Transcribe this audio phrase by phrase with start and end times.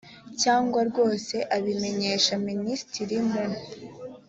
[0.41, 3.43] cyangwa rwose abimenyesha minisitiri mu